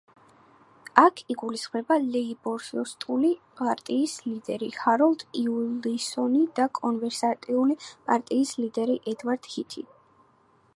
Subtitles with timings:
[1.01, 3.29] აქ იგულისხმება ლეიბორისტული
[3.61, 9.87] პარტიის ლიდერი ჰაროლდ უილსონი და კონსერვატიული პარტიის ლიდერი ედვარდ ჰითი.